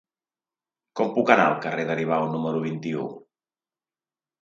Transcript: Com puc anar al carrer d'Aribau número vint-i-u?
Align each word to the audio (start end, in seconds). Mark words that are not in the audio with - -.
Com 1.01 1.11
puc 1.19 1.33
anar 1.35 1.45
al 1.51 1.59
carrer 1.67 1.87
d'Aribau 1.91 2.29
número 2.35 2.65
vint-i-u? 2.67 3.07